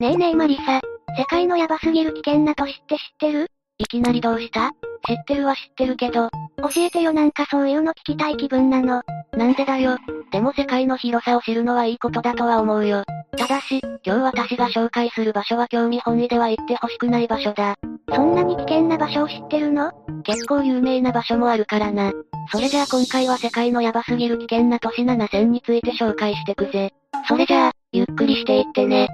[0.00, 0.80] ねえねえマリサ、
[1.18, 3.48] 世界のヤバすぎる危険な都市って知ってる？
[3.78, 4.70] いきなりどうした？
[5.08, 9.02] 知ってるは知ってるけど、教えてよなんかそういうの聞きたい気分なの。
[9.32, 9.98] なんでだよ。
[10.30, 13.02] でも世界の広さを知るのはいいことだとは思うよ。
[13.36, 17.74] ただし、今日私が紹介する場所は興味本位では行ってほしくない場所だ。
[18.14, 19.90] そんなに危険な場所を知ってるの？
[20.22, 22.12] 結構有名な場所もあるからな。
[22.52, 26.92] それじゃあ今回は世界のヤバすぎる危険な都市7000について紹介してくぜ。
[27.26, 29.08] それじゃあ、ゆっくりしていってね。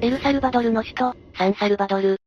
[0.00, 2.20] エルサルバドルの首都、サンサルバドル。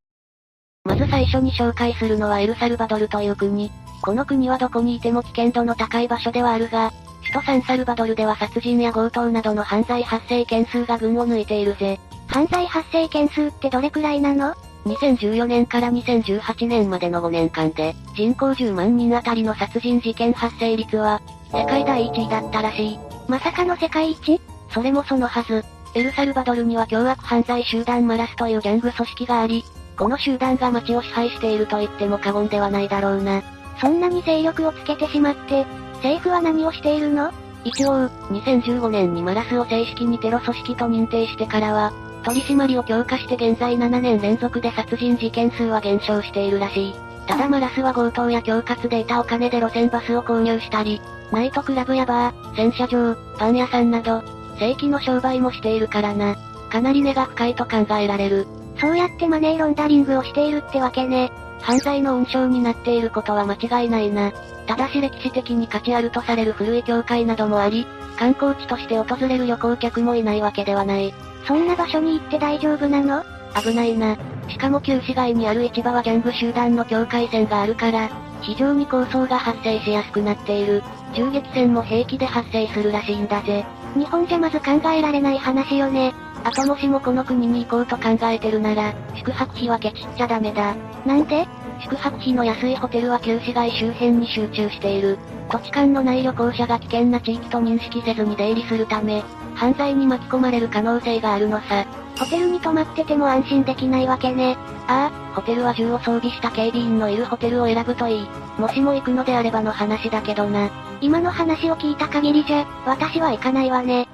[0.83, 3.71] まず最初に紹介するのはエルサルバドルという国。
[4.01, 6.91] この国はどこにいても危険度の高い場所ではあるが、
[7.21, 11.99] 首都サンサルバドルでは殺人や強盗などの犯罪発生件数が群を抜いているぜ。
[12.27, 14.53] 犯罪発生件数ってどれくらいなの
[14.85, 22.99] ?2014 年から2018年までの5年間で、人口10万人あたりの殺人事件発生率は、世界第1位だったらしい。
[23.27, 24.41] まさかの世界一？
[24.69, 25.63] それもそのはず。
[25.97, 29.65] エルサルバドルには凶悪犯罪集団マラスというギャング組織があり、
[29.97, 33.41] この集団が街を支配していると言っても過言ではないだろうな。
[33.81, 37.31] そんなに勢力をつけてしまって、政府は何をしているの？
[37.63, 41.91] 一応、2015年にマラスを正式にテロ組織と認定してからは、
[42.23, 46.95] 取り締まりを強化して現在7年連続で殺人事件数は減少しているらしい。
[47.25, 54.21] ただマラスは強盗や恐喝で得たお金で路線バスを購入したり、ナイトクラブやバー、洗車場、パン屋さんなど、
[54.59, 56.35] 正規の商売もしているからな。
[56.69, 58.47] かなり根が深いと考えられる。
[58.79, 61.31] そうやってマネーロンダリングをしているってわけね。
[61.61, 64.31] 犯罪の温床になっていることは間違いないな。
[64.67, 67.87] ただし歴史的に価値あるとされる古い教会などもあり、
[68.17, 71.13] 観光地として訪れる旅行客もいないわけではない。
[71.47, 73.23] そんな場所に行って大丈夫なの？
[73.61, 74.17] 危ないな。
[74.49, 78.09] しかも旧市街にある市場はギャング集団の境界線があるから、
[78.41, 80.83] 非常に抗争が発生しやすくなっている。
[81.13, 83.65] 銃撃戦も平気で発生するらしいんだぜ。
[83.97, 86.13] 日本じゃまず考えられない話よね。
[86.43, 90.75] あともしもこの国に行こうと考えてるなら、宿泊費はケチっちゃダメだ。
[91.05, 91.47] なんで
[91.81, 95.17] 宿泊費の安いホテルは旧市街周辺に集中している。
[95.49, 99.23] 土地勘のない旅行者が危険な地域と認識せずに出入りするため、
[99.55, 101.85] 犯罪に巻き込まれる可能性があるのさ。
[102.19, 104.57] ホテルに泊まってても安心できないわけね。
[104.87, 108.27] ああ、ホテルは銃を装備した警備員のいるホテルを選ぶといい。
[108.59, 110.69] もしも行くのであればの話だけどな。
[110.99, 114.07] 今の話を聞いた限りじゃ、私は行かないわね。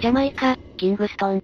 [0.00, 1.42] ジャマイカ、キングストン。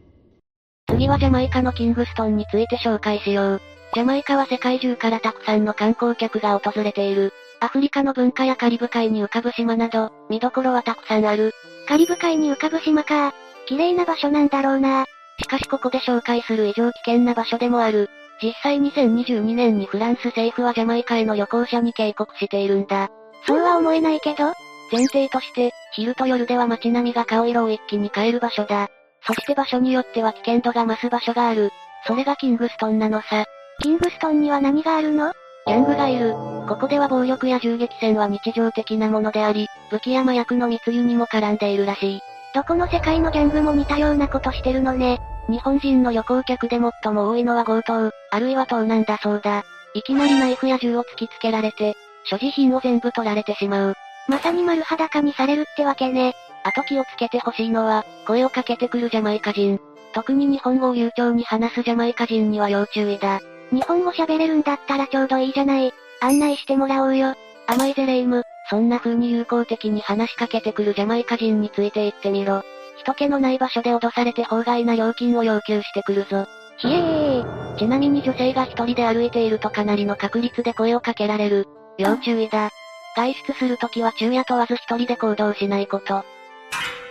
[0.89, 3.61] 次はジャマイカのキングストンについて紹介しよう。
[3.95, 7.33] ジャマイカは世界中からたくさんの観光客が訪れている。
[7.61, 11.53] アフリカの文化やカリブ海に浮かぶ島など、見どころはたくさんある。
[11.87, 13.33] カリブ海に浮かぶ島か。
[13.67, 15.05] 綺麗な場所なんだろうな。
[15.39, 18.11] しかしここで紹介する異常危険な場所でもある。
[18.43, 23.11] 実際2022年にフランス政府はジャマイカへの旅行者に警告しているんだ。
[23.47, 24.53] そうは思えないけど
[24.93, 28.89] 前提として、昼と夜では街並みが顔色を一気に変える場所だ。
[29.23, 31.71] そして場所によっては危険度が増す場所がある。
[32.07, 33.45] それがキングストンなのさ。
[33.83, 35.33] キングストンには何があるの？
[35.67, 36.33] ギャングがいる。
[36.69, 42.21] ここでは暴力や銃撃戦は日常的なものであり、武器や麻薬の密輸にも絡んでいるらしい。
[42.55, 45.21] どこの世界のギャングも似たようなことしてるのね。
[45.49, 49.65] 日本人の旅行客で最も多いのは強盗、あるいは盗難だそうだ。
[49.95, 53.95] いきなりナイフや銃を突きつけられて、所持品を全部取られてしまう。
[54.29, 56.35] まさに丸裸にされるってわけね。
[56.63, 59.81] あと気をつけてほしいのは、声をかけてくるジャマイカ人。
[60.13, 63.41] 特に日本語を流暢に話すジャマイカ人には要注意だ。
[63.73, 65.93] 日本語喋れるんだったらちょうどいいじゃない。
[66.21, 67.35] 案内してもらおうよ。
[67.67, 72.63] 甘いゼレイム、そんな風に友好的に話しかけてくるジャマイカ人について言ってみろ。
[73.03, 76.47] 人気のない場所で脅されて法外な料金を要求してくるぞ。
[76.79, 77.77] ひえー。
[77.77, 81.67] ちなみに女性が一人で歩いているとかなりの確率で声をかけられる。
[81.99, 82.71] 要注意だ。
[83.17, 86.25] 外出するときは昼夜問わず一人で行動しないこと。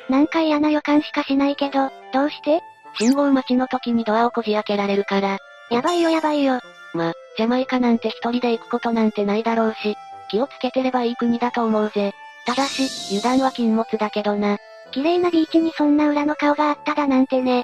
[0.10, 2.62] なんか嫌な予感しかしないけど、どうして？
[2.98, 5.38] 信号待ちの時にドアをこじ開けられるから。
[5.70, 6.60] やばいよやばいよ。
[6.94, 9.96] ま、ジャマイカなんて一人で行くことなんてないだろうし、
[10.32, 12.14] 気をつけてればいい国だと思うぜ。
[12.46, 14.58] ただし、油断は禁物だけどな。
[14.92, 17.64] 綺麗なビーチにそんな裏の顔があっただなんてね。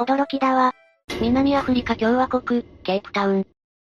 [0.00, 0.72] 驚きだわ。
[1.20, 3.46] 南アフリカ共和国、ケープタウン。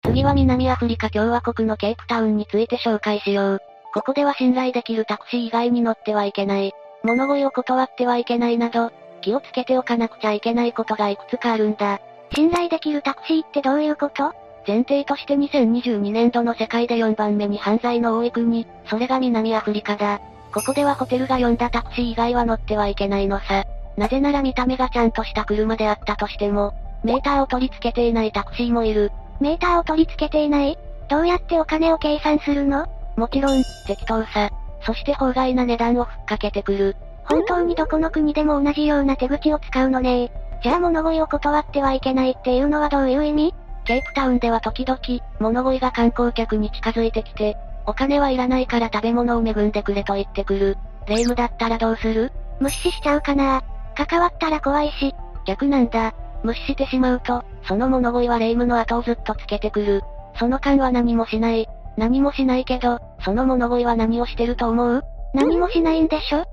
[0.10, 3.62] 次は南アフリカ共和国のケープタウンについて紹介しよう。
[3.94, 6.74] ここでは信頼できるタクシー以外に乗ってはいけない。
[7.04, 8.92] 物乞いを断ってはいけないなど、
[9.22, 12.00] 気をつけておかなくちゃいけないことがいくつかあるんだ。
[12.34, 14.34] 信頼できるタクシーってどういうこと？
[14.68, 20.22] 前提として2022年度の世界で4番目に犯罪の多い国、それが南アフリカだ。
[20.52, 23.64] ここではホテルが呼んだタクシー以外は乗ってはいけないのさ。
[23.96, 26.74] なぜなら見た目がちゃんとした車であったとしても、
[27.04, 29.12] メーターを取り付けていないタクシーもいる。
[29.40, 30.78] メーターを取り付けていない
[31.10, 32.88] どうやってお金を計算するの？
[33.16, 34.50] もちろん、適当さ。
[34.86, 36.96] そして法外な値段をふっかけてくる。
[37.26, 40.32] 本当にどこの国でも同じような手口を使うのね
[40.64, 43.54] じゃあ物乞いを断ってはいけないっていうのはどういう意味？
[43.86, 45.00] ケープタウンでは時々、
[45.40, 50.78] 物乞いが観光客に近づいてきて、お金はいらないから食べ物を恵んでくれと言ってくる。
[51.08, 52.32] 霊夢だったらどうする？
[52.60, 53.64] 無視しちゃうかな
[53.96, 55.16] 関わったら怖いし。
[55.46, 56.14] 逆なんだ。
[56.44, 60.02] 無視してしまうと、その物乞いは霊夢の後をずっとつけてくる。
[60.38, 61.68] その間は何もしない。
[61.98, 65.04] 何もしないけど、その物乞いは何をしてると思う？
[65.34, 66.46] 何もしないんでしょ？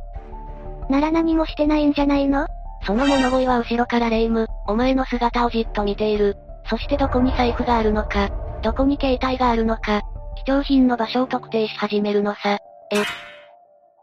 [0.91, 2.47] なら何もしてないんじゃないの？
[2.85, 6.37] その物乞いは後ろから霊夢、お前の姿をじっと見ている。
[6.69, 8.31] そしてどこに財布があるのか、
[8.62, 10.03] どこに携帯があるのか、
[10.44, 12.55] 貴重品の場所を特定し始めるのさ。
[12.55, 12.59] え？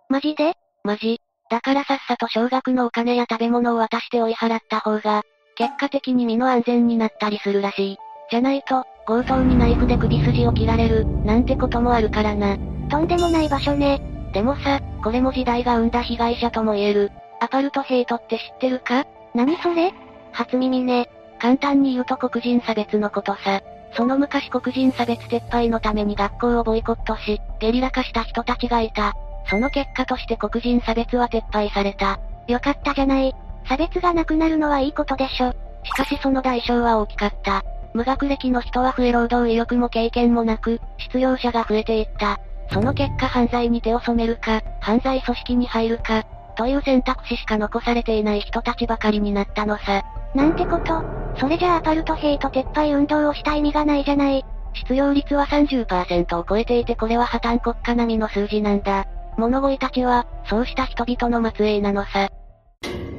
[0.09, 0.53] マジで？
[0.83, 1.19] マジ。
[1.49, 5.23] だからさっさと少額のお金や食べ物を渡して追い払った方が、
[5.55, 7.97] 結果的に身の安全になったりするらしい。
[8.31, 12.57] じゃないと、強盗にナイフで首筋を切られる、なんてこともあるからな。
[12.89, 14.01] とんでもない場所ね。
[14.33, 17.11] でもさ、これも時代が生んだ被害者とも言える。
[17.39, 19.05] アパルトヘイトって知ってるか？
[19.35, 19.93] 何それ？
[20.31, 21.09] 初耳ね。
[21.39, 23.61] 簡単に言うと黒人差別のことさ。
[23.95, 29.13] その昔黒人差別撤廃のために学校をボイコットし、ゲリラ化した人たちがいた。
[29.47, 32.19] その結果として黒人差別は撤廃された。
[32.47, 33.35] よかったじゃない。
[33.67, 35.53] 差別がなくなるのはいいことでしょ。
[35.83, 37.63] しかしその代償は大きかった。
[37.93, 42.39] 無学歴の人は増え労働意欲も経験もなく、失業者が増えていった。
[42.71, 46.23] その結果犯罪に手を染めるか、犯罪組織に入るか、
[46.55, 50.03] という選択肢しか残されていない人たちばかりになったのさ。
[50.33, 51.03] なんてこと
[51.37, 54.43] それじゃあアパルトヘイト撤廃運動をした意味がないじゃない。
[54.73, 59.05] 失業率は30%を超えていてこれは破綻国家並みの数字なんだ。
[59.37, 62.29] 物乞いたちは、そうした人々の末裔なのさ。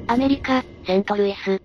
[0.06, 1.60] アメリカ、セントルイス。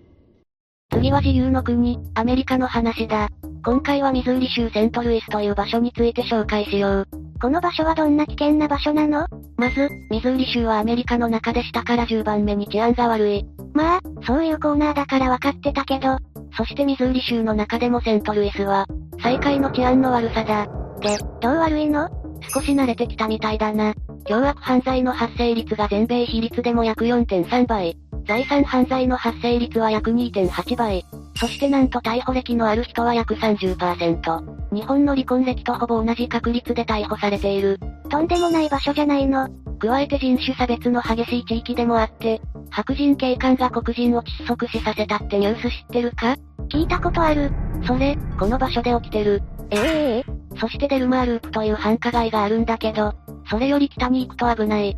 [0.92, 3.28] 次は自由の国、アメリカの話だ。
[3.64, 7.08] 今回はミズーリ州セントルイスという場所について紹介しよう。
[7.40, 9.26] この場所はどんな危険な場所なの？
[9.58, 13.44] まず、ミズーリ州はアメリカの中で下から10番目に治安が悪い。
[13.74, 16.16] まあ、そういうコーナーだから分かってたけど。
[16.56, 18.86] そしてミズーリ州の中でもセントルイスは、
[19.22, 20.66] 最下位の治安の悪さだ。
[21.00, 22.08] で、どう悪いの？
[22.54, 23.92] 少し慣れてきたみたいだな。
[24.24, 27.96] 凶悪犯罪の発生率が全米比率でも約4.3倍。
[28.30, 31.04] 財産犯罪の発生率は約2.8倍。
[31.34, 34.72] そしてなんと逮捕歴のある人は約30%。
[34.72, 37.80] 日本の離婚歴とほぼ同じ確率で逮捕されている。
[38.08, 39.48] とんでもない場所じゃないの。
[39.80, 42.40] 加えて人種差別の激しい地域でもあって、
[42.70, 46.36] 白人警官が黒人を窒息死させたってニュース知ってるか？
[46.68, 47.50] 聞いたことある。
[47.84, 49.42] それ、この場所で起きてる。
[49.70, 53.12] ええー、そしてデルマーループという繁華街があるんだけど、
[53.50, 54.96] それより北に行くと危ない。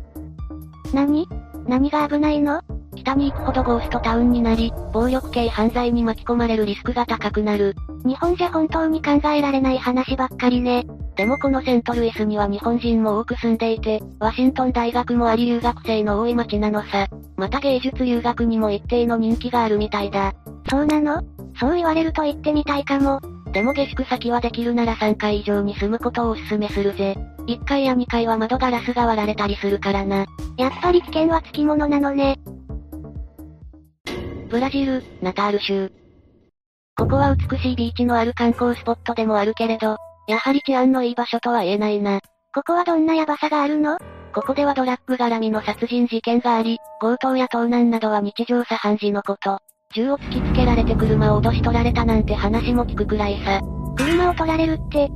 [0.93, 1.27] 何？
[1.67, 2.61] 何が危ないの？
[3.03, 7.75] 北に行くほどゴーストタウンになり、暴力系犯罪に巻き込まれるリスクが高くなる。
[8.05, 10.85] 日本じゃ本当に考えられない話ばっかりね。
[11.15, 17.07] でもこのセントルイスには日本人も多く住んでいて、ワシントン大学もあり留学生の多い街なのさ。
[17.35, 20.33] また芸術留学にも一定の人気があるみたいだ。
[20.69, 21.21] そうなの？
[21.59, 23.19] そう言われると行ってみたいかも。
[23.51, 27.15] でも下宿先はできるなら3階以上に住むことをお勧めするぜ。
[27.47, 30.25] 1階や2階は窓ガラスが割られたりするからな。
[30.57, 32.39] やっぱり危険はつきものなのね。
[34.53, 35.91] ブラジル、ナタール州。
[36.95, 39.97] ここは美しいビーチのある観光スポットでもあるけれど、
[40.27, 42.19] やはり治安のいい場所とは言えないな。
[42.53, 43.97] ここはどんなヤバさがあるの？
[44.31, 49.57] ここではドラッグ絡みの殺人事件があり、強盗や盗難などは日常茶飯事のこと。
[49.95, 53.59] 銃を突きつけられて車を脅し取られたなんて話も聞くくらいさ。
[53.97, 55.09] 車を取られるって、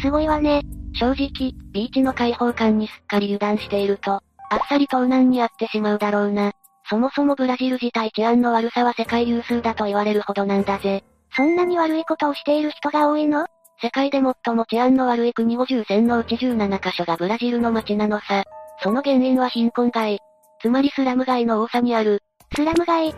[0.00, 0.62] すごいわね。
[0.94, 4.20] 正直、ビーチの開放感にすっかり油断していると、あ
[4.56, 6.52] っさり盗難にあってしまうだろうな。
[6.88, 11.04] そもそもブラジル自体治安の悪さは世界有数だと言われるほどなんだぜ。
[11.34, 13.46] そんなに悪いことをしている人が多いの？
[13.82, 18.44] 世界で最も治安の悪い国50選のうち17カ所がブラジルの街なのさ。
[18.82, 20.18] その原因は貧困街。
[20.62, 22.22] つまりスラム街の多さにある。
[22.54, 23.14] スラム街？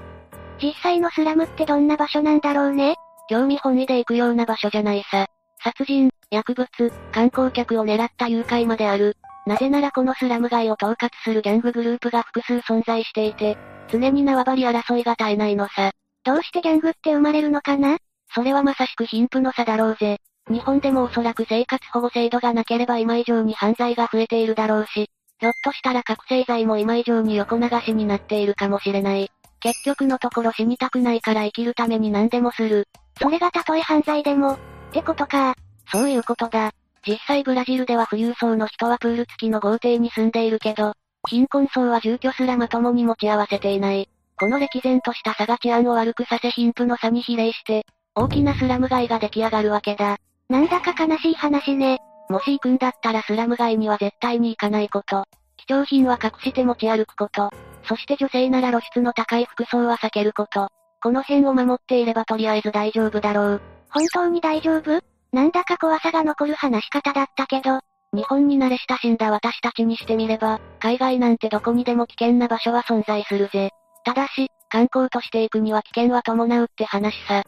[0.61, 2.97] 実際のスラムってどんな場所なんだろうね？
[3.29, 5.27] 興味本位で行くような場所じゃないさ。
[5.63, 6.67] 殺人、薬物、
[7.13, 9.17] 観光客を狙った誘拐まである。
[9.49, 13.57] なぜならこのスラム街を統括するギャンググループが複数存在していて、
[13.91, 15.93] 常に縄張り争いが絶えないのさ。
[16.23, 17.97] どうしてギャングって生まれるのかな？
[18.35, 20.19] それはまさしく貧富の差だろうぜ。
[20.51, 25.09] 日本でもおそらく生活保護制度がなければ今以上に犯罪が増えているだろうし、
[25.41, 29.31] ひょっとしたら覚醒剤も今以上に横流しになっているかもしれない。
[29.61, 32.87] 結局のところ死にたくないから生きるために何でもする。
[33.19, 34.59] それがたとえ犯罪でも、っ
[34.93, 35.55] てことか。
[35.91, 36.73] そういうことだ。
[37.07, 40.93] 実際ブラジルでは富裕層の人はプール付きの豪邸に住んでいるけど、
[41.29, 44.09] 貧困層は住居すらまともに持ち合わせていない。
[44.39, 50.19] この歴然とした差が治安を悪くさせ貧富の差に比例して、大きなスラム街が出来上がるわけだ。
[50.49, 51.99] なんだか悲しい話ね。
[52.29, 55.25] もし行くんだったらスラム街には絶対に行かないこと。
[55.57, 57.51] 貴重品は隠して持ち歩くこと。
[57.85, 60.69] そして女性なら露出の高い服装は避けること。
[61.03, 63.63] この辺を守っていればとりあえず大丈夫だろう。
[63.91, 65.01] 本当に大丈夫？
[65.33, 67.81] なんだか怖さが残る話し方だったけど、
[68.15, 73.71] 日本に慣れ親しんだ私たちにしてみれば、海外なんてどこにでも危険な場所は存在するぜ。
[74.05, 77.43] ただし、観光として行くには危険は伴うって話さ。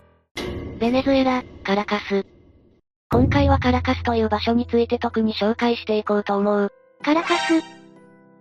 [0.78, 2.26] ベネズエラ、カラカス。
[3.10, 6.70] 今回はカラカスという場所について特に紹介していこうと思う。
[7.02, 7.60] カラカス？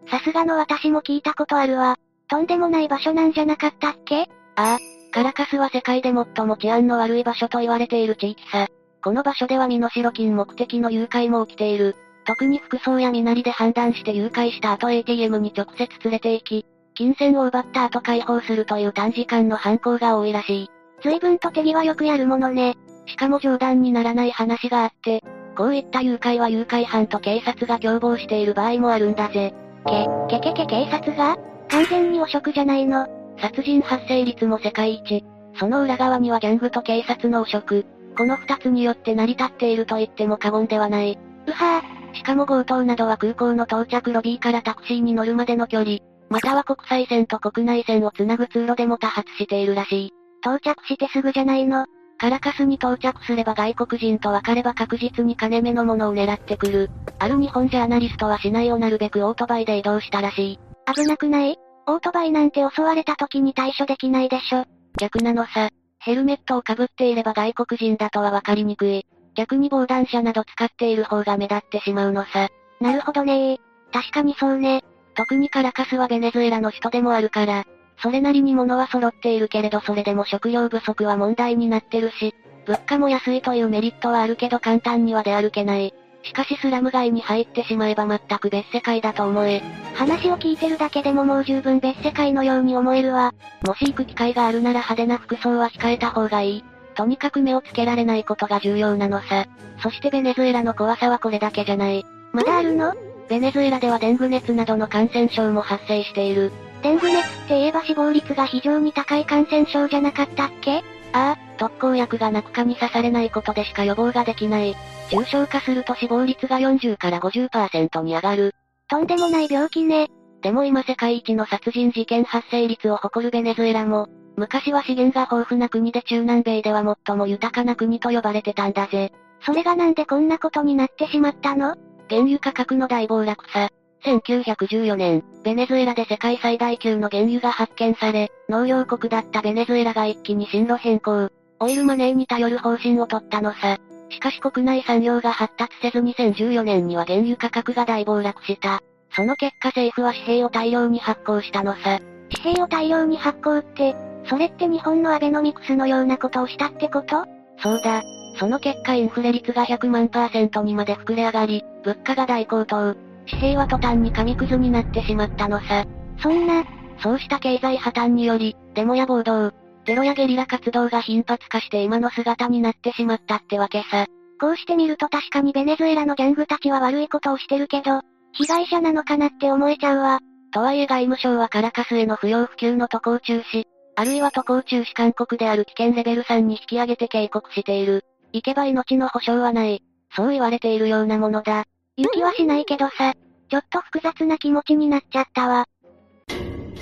[0.10, 1.98] さすがの私も聞いたことあるわ。
[2.28, 4.30] とんでもない場所なんじゃなかったっけ？
[4.56, 4.80] ああ、
[5.12, 8.68] カラカスは世界で最も治安の悪い場所と言われている地域さ。
[9.04, 11.96] この場所では身代金目的の誘拐も起きている。
[12.26, 20.70] 特に服装や身なりで判断して誘拐した後 ATM に直接連れて行き、金銭を奪った後解放するという短時間の犯行が多いらしい。
[21.02, 22.76] 随分と手際よくやるものね。
[23.08, 25.24] しかも冗談にならない話があって、
[25.56, 29.54] こういった誘拐は誘拐犯と警察が共謀している場合もあるんだぜ。
[29.88, 31.38] け、けけけ警察が？
[31.70, 33.08] 完全に汚職じゃないの。
[33.40, 35.24] 殺人発生率も世界一。
[35.58, 37.86] その裏側にはギャングと警察の汚職。
[38.18, 41.18] この二つによって成り立っていると言っても過言ではない。
[41.48, 46.00] うはぁ、しかも強盗などは空港の到着ロビーからタクシーに乗るまでの距離、
[46.30, 50.14] または国際線と国内線をつなぐ通路でも多発しているらしい。
[50.42, 51.86] 到着してすぐじゃないの。
[52.18, 56.92] カラカスに到着すれば外国人と分かれば確実に金目のものを狙ってくる。
[57.18, 60.60] ある日本ジャーナリストは市内をなるべくオートバイで移動したらしい。
[60.94, 61.58] 危なくない？
[61.88, 64.66] オートバイなんて襲われた時に対処できないでしょ。
[64.98, 65.70] 逆なのさ。
[66.00, 69.06] ヘルメットをかぶっていれば外国人だとは分かりにくい。
[69.36, 72.50] 逆に防弾車など使っている方が目立ってしまうのさ。
[72.82, 73.60] なるほどね
[73.92, 74.84] 確かにそうね。
[75.16, 77.66] 特にカラカスはベネズエラの首都でもあるから、
[78.02, 82.34] それなりに物は揃っているけれどそれでも食料不足は問題になってるし、
[82.66, 85.94] 物価も安いというメリットはあるけど簡単には出歩けない。
[86.24, 89.62] しかしスラム街に入ってしまえば全く別世界だと思え。
[89.96, 93.34] 話を聞いてるだけでももう十分別世界のように思えるわ。
[93.66, 96.64] もし行く機会があるなら派手な服装は控えた方がいい。
[96.96, 99.46] とにかく目をつけられないことが重要なのさ。
[99.82, 102.06] そしてベネズエラの怖さはこれだけじゃない。
[102.34, 102.94] まだあるの？
[103.30, 106.52] ベネズエラではデング熱などの感染症も発生している。
[106.82, 110.84] デング熱って言えば死亡率が非常に高い感染症じゃなかったっけ？
[111.14, 114.76] ああ、特効薬がなく蚊に刺されないことでしか予防ができない。
[115.12, 118.56] 重症化すると死亡率が40から50%に上がる。
[118.88, 120.08] とんでもない病気ね。
[120.42, 129.12] でも今世界一の殺人事件発生率を誇るベネズエラも、昔は資源が豊富な国で中南米では最も豊かな国と呼ばれてたんだぜ。
[129.46, 131.76] それがなんでこんなことになってしまったの？
[132.10, 133.70] 原油価格の大暴落さ。
[134.06, 141.30] 1914年、ベネズエラで世界最大級の原油が発見され、農業国だったベネズエラが一気に進路変更。
[141.60, 143.78] オイルマネーに頼る方針を取ったのさ。
[144.10, 148.82] しかし国内産業が発達せず2014年には原油価格が大暴落した。
[149.12, 152.00] その結果政府は紙幣を大量に発行したのさ。
[152.44, 157.26] 紙幣を大量に発行って、それって日本のアベノミクスのようなことをしたってこと？
[157.62, 158.04] そうだ。
[158.40, 162.96] その結果インフレ率が100万パーセントにまで膨れ上がり、物価が大高騰。
[163.30, 165.86] 紙幣は途端に紙くずになってしまったのさ。
[166.22, 166.64] そんな、
[167.02, 169.52] そうした経済破綻により、デモや暴動、
[169.90, 174.06] テロやゲリラ活動が頻発化して今の姿になってしまったってわけさ。
[174.40, 178.02] こうしてみると確かにベネズエラのギャングたちは悪いことをしてるけど、
[178.34, 180.20] 被害者なのかなって思えちゃうわ。
[180.54, 183.64] とはいえ外務省はカラカスへの不要不急の渡航中止、
[183.96, 188.06] あるいは渡航中止勧告である危険レベル3に引き上げて警告している。
[188.32, 189.82] 行けば命の保証はない。
[190.16, 191.66] そう言われているようなものだ。
[191.98, 193.16] 行きはしないけどさ、
[193.50, 195.66] ちょっと複雑な気持ちになっちゃったわ。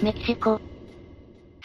[0.03, 0.59] メキシコ。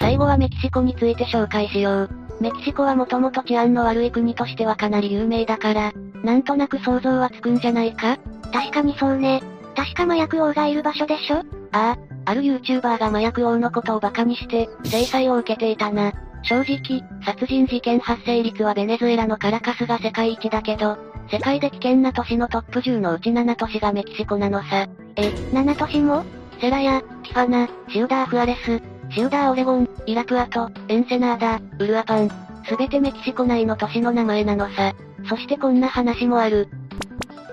[0.03, 2.11] 最後はメキシコについて紹介しよう。
[2.41, 5.93] メキシコはもともと治安の悪い国としてはかなり有名だから、
[6.25, 8.19] なんとなく想像はつくんじゃないか？
[8.53, 9.41] 確かにそうね。
[9.77, 11.37] 確か麻薬王がいる場所でしょ？
[11.71, 16.13] ああ、ある YouTuber が麻薬王のことを馬鹿にして、制裁を受けていたな。
[16.43, 20.99] 正直、殺人事件発生率はベネズエラのカラカスが世界一だけど、
[21.31, 24.89] 世界で危険な都市のトップ10のうち7都市がメキシコなのさ。
[25.15, 26.25] え、7都市も？
[26.61, 28.83] セラヤ、ティファナ、シウダーフアレス、
[29.15, 32.31] シウダーオレゴン、イラプアト、エンセナーダ、ウルアパン。
[32.65, 34.95] すべてメキシコ内の都市の名前なのさ。
[35.29, 36.69] そしてこんな話もある。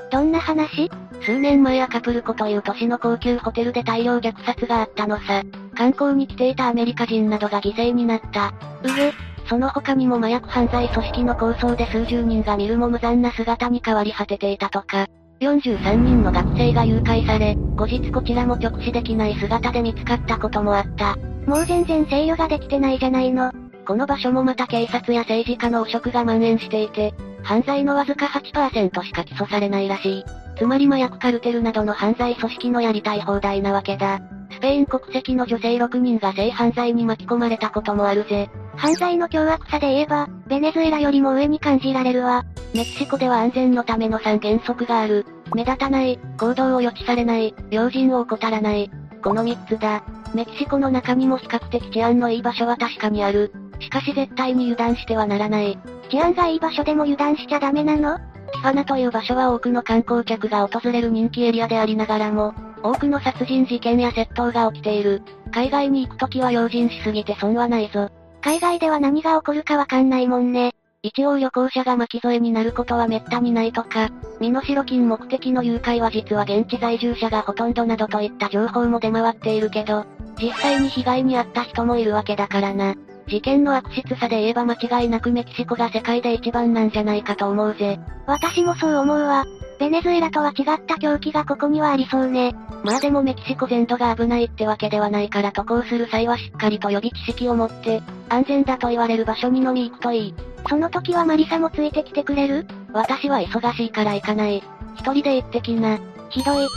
[0.09, 0.89] どんな話？
[1.21, 5.43] 数年前アカプルコという都市の高級ホテルで大量虐殺があったのさ。
[5.75, 8.53] 観光に来ていたアメリカ人などが犠牲になった。
[8.83, 9.11] うぐ、
[9.49, 15.07] その他にも麻薬犯罪組織の構想で数十人が見るも無残な姿に変わり果てていたとか。
[15.41, 21.17] 43人の学生が誘拐され、後日こちらも直視できない姿で見つかったこともあった。
[21.45, 23.51] もう全然制御ができてないじゃないの。
[23.85, 30.25] この場所もまた警察や政治家の汚職が蔓延していて、犯罪のわずか8%しか起訴されないらしい。
[30.57, 34.19] つまり麻薬カルテルなどの犯罪組織のやりたい放題なわけだ。
[34.51, 38.49] スペイン国籍の女性6人が性犯罪に巻き込まれたこともあるぜ。
[38.75, 42.45] 犯罪の凶悪さで言えば、ベネズエラよりも上に感じられるわ。
[42.73, 45.25] メキシコでは安全のための3原則がある。
[45.55, 48.91] 目立たない、行動を予知されない、用心を怠らない。
[49.23, 50.03] この3つだ。
[50.33, 53.51] メキシコの中にも比較的治安のいい場所は確かにある。
[53.79, 55.77] しかし絶対に油断してはならない。
[56.09, 58.17] 治安がいい場所でも油断しちゃダメなの？
[58.17, 65.21] ティファナという場所は多くの観光客が訪れる人気エリアでありながらも、多くの殺人事件や窃盗が起きている。
[65.51, 68.09] 海外に行くときは用心しすぎて損はないぞ。
[68.41, 70.73] 海外では何が起こるかわかんないもんね。
[71.01, 74.09] 一応旅行者が巻き添えになることは滅多にないとか、
[74.41, 80.05] 身代金目的の誘拐は実は現地在住者がほとんどなどといった情報も出回っているけど、
[80.41, 82.95] 実際に被害に遭った人もいるわけだからな。
[83.29, 87.97] 事件の悪質さで言えば間違いなくメキシコが世界で一番なんじゃないかと思うぜ。
[88.27, 89.45] 私もそう思うわ。
[89.79, 92.53] ベネズエラとは違った狂気がここにはありそうね。
[92.83, 100.33] まあでもメキシコ全土が危ないってわけではないから渡航する際はしっかりと予備知識を持って、安全だと言われる場所に飲み行くといい。
[100.67, 102.65] その時はマリサもついてきてくれる？
[102.93, 104.63] 私は忙しいから行かない。
[104.95, 105.99] 一人で行ってきな。
[106.29, 106.67] ひどい。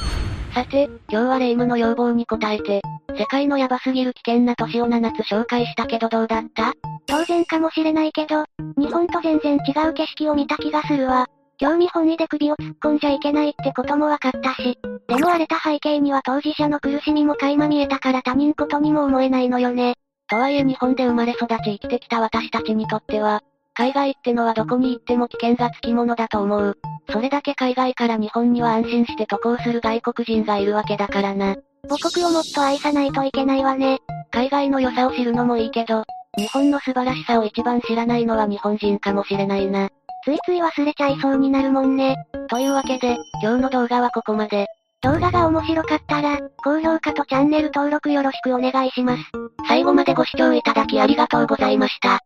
[0.55, 2.83] さて、今日はレイムの要望に応えて、
[3.19, 6.73] 世界のヤバすぎる危険な都市を7つ紹介したけどどうだった？
[7.07, 8.45] 当然かもしれないけど、
[8.79, 11.27] 日本と全然違う景色を見た気がするわ。
[11.59, 14.79] 興味本位で首を突っ込んじゃいけないってことも分かったし。
[15.09, 19.95] でも荒れた背景には当事者の苦しみも垣間見えたから他人ことにも思えないのよね。
[20.29, 23.43] とはいえ日本で生まれ育ち生きてきた私たちにとっては、
[23.75, 26.79] 海外ってのはどこに行っても危険がつきものだと思う。
[27.11, 31.57] それだけ海外から日本には安心して渡航する外国人がいるわけだからな。
[31.89, 34.01] 母国をもっと愛さないといけないわね。
[34.31, 36.05] 海外の良さを知るのもいいけど、
[36.39, 39.89] 日本の素晴らしさを一番知らないのは日本人かもしれないな。
[40.25, 42.17] ついつい忘れちゃいそうになるもんね。
[42.49, 44.67] というわけで、今日の動画はここまで。
[45.03, 49.23] 動画が面白かったら、高評価とチャンネル登録よろしくお願いします。
[49.67, 52.21] 最後までご視聴いただきありがとうございました。